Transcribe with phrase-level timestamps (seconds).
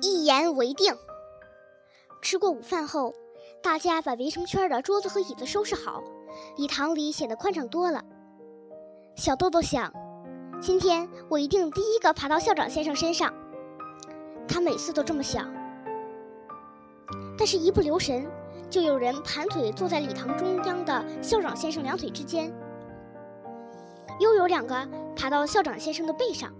[0.00, 0.96] 一言为定。
[2.22, 3.14] 吃过午饭后，
[3.62, 6.02] 大家把围成圈的桌子和椅子收拾好，
[6.56, 8.02] 礼堂里显得宽敞多了。
[9.16, 9.92] 小豆豆想，
[10.60, 13.32] 今天我一定第一个爬到校长先生身上。
[14.46, 15.52] 他每次都这么想，
[17.36, 18.26] 但是，一不留神，
[18.68, 22.52] 就有人盘腿坐在礼堂中央的校长先生两腿之间，
[24.20, 26.52] 又有两个爬到校长先生的背上。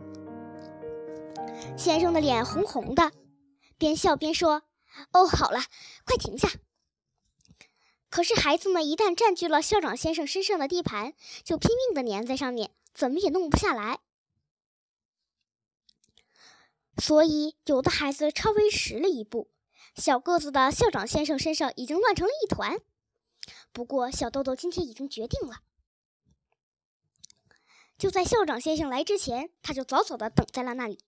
[1.76, 3.12] 先生的脸红红的，
[3.78, 4.62] 边笑边说
[5.12, 5.60] ：“哦，好了，
[6.05, 6.48] 快停下。”
[8.09, 13.98] 可是孩子们一旦占据了校长先生身上的地盘，就拼命地粘在上面，怎么也弄不下来。
[17.02, 19.50] 所以有的孩子稍微迟了一步，
[19.96, 22.78] 小个子的校长先生身上已经乱成了一团。
[23.72, 25.56] 不过小豆豆今天已经决定了，
[27.98, 31.00] 就在校长先生来之前，他就早早地等在了那里。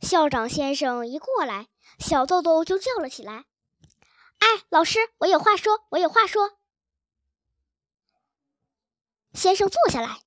[0.00, 1.68] 校长先生一过来，
[1.98, 3.44] 小豆豆就叫了起来
[4.40, 6.58] ：“哎，老师，我有话说，我有话说。”
[9.34, 10.22] 先生坐下来，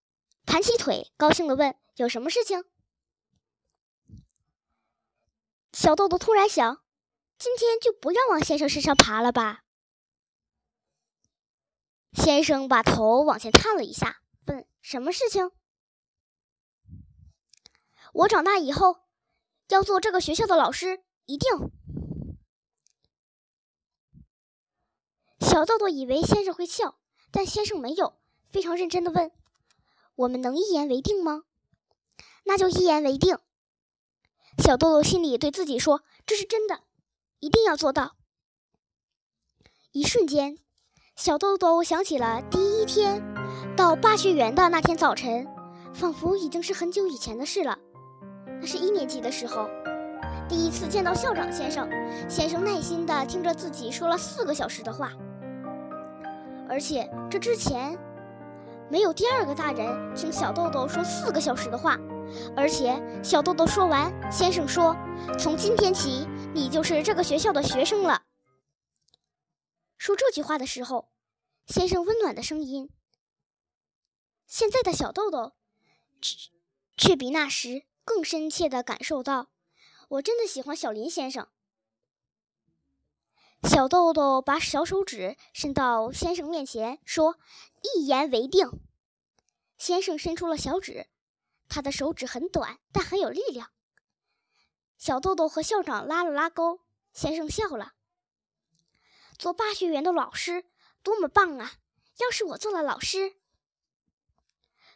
[0.46, 2.64] 盘起腿，高兴地问：“有什么事情？”
[5.74, 6.84] 小豆豆突然想
[7.38, 9.64] ：“今天就不要往先生身上爬了吧？”
[12.14, 15.52] 先生把头往前探了一下，问：“什么事情？”
[18.14, 19.03] 我长大以后。
[19.70, 21.50] 要做这个学校的老师，一定。
[25.40, 26.98] 小豆豆以为先生会笑，
[27.32, 28.18] 但先生没有，
[28.50, 29.32] 非常认真的问
[30.16, 31.44] ：“我们能一言为定吗
[32.46, 33.38] ？”“那就一言为定。”
[34.58, 36.84] 小豆豆心里对自己说：“这是真的，
[37.40, 38.16] 一定要做到。”
[39.92, 40.58] 一瞬间，
[41.16, 43.22] 小豆豆想起了第一天
[43.76, 45.48] 到巴学园的那天早晨，
[45.94, 47.78] 仿佛已经是很久以前的事了。
[48.64, 49.70] 那是一年级的时候，
[50.48, 51.86] 第一次见到校长先生。
[52.30, 55.12] 先生耐心地听着自己说了四个小时的话，
[56.70, 58.00] 而且这之前
[58.90, 62.00] 没有第二个大人听小豆豆说四个小时的话。
[62.56, 64.96] 而且小豆豆说完，先生说
[65.38, 68.24] ：“从今天起，你就是这个学校的学生了。”
[70.00, 71.10] 说这句话的时候，
[71.68, 72.90] 先生温暖的声音，
[74.48, 75.52] 现在的小豆豆
[76.22, 76.50] 却
[76.96, 77.84] 却比那时。
[78.06, 79.50] 更深切地感受到，
[80.10, 81.48] 我真的喜欢小林先生。
[83.64, 87.38] 小豆豆把小手指伸到先生面前，说
[87.96, 88.70] ：“一言为定。”
[89.78, 91.08] 先生伸出了小指，
[91.70, 93.72] 他的手指很短，但很有力量。
[94.98, 96.82] 小豆豆和校长拉了拉钩，
[97.14, 97.94] 先生笑了。
[99.38, 100.66] 做巴学园的老师
[101.02, 101.74] 多么棒啊！
[102.20, 103.36] 要是我做了老师，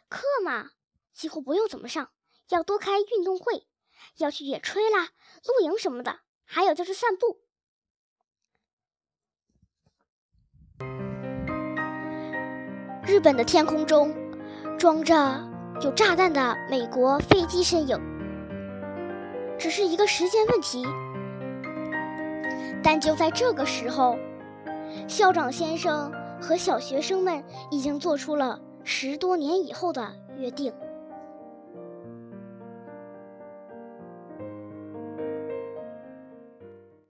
[0.08, 0.72] 课嘛，
[1.12, 2.12] 几乎不用怎么上。
[2.48, 3.66] 要多开运动会，
[4.16, 5.10] 要去野炊啦、
[5.44, 7.40] 露营什么的，还有就是散步。
[13.06, 14.14] 日本的天空中
[14.78, 15.14] 装着
[15.82, 17.98] 有炸弹的美国飞机身影，
[19.58, 20.84] 只是一个时间问题。
[22.82, 24.16] 但就在这个时候，
[25.06, 30.72] 校长先生和小学生们已经做出了十多年以后的约定。